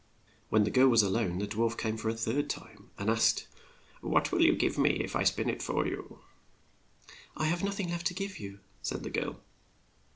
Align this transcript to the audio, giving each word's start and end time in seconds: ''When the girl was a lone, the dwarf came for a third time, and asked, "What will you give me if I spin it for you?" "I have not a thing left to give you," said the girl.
''When 0.49 0.63
the 0.63 0.71
girl 0.71 0.87
was 0.89 1.03
a 1.03 1.09
lone, 1.09 1.37
the 1.37 1.47
dwarf 1.47 1.77
came 1.77 1.95
for 1.95 2.09
a 2.09 2.15
third 2.15 2.49
time, 2.49 2.89
and 2.97 3.07
asked, 3.07 3.45
"What 4.01 4.31
will 4.31 4.41
you 4.41 4.55
give 4.55 4.79
me 4.79 4.93
if 5.03 5.15
I 5.15 5.21
spin 5.21 5.47
it 5.47 5.61
for 5.61 5.85
you?" 5.85 6.17
"I 7.37 7.45
have 7.45 7.63
not 7.63 7.73
a 7.73 7.75
thing 7.77 7.89
left 7.89 8.07
to 8.07 8.15
give 8.15 8.39
you," 8.39 8.61
said 8.81 9.03
the 9.03 9.11
girl. 9.11 9.41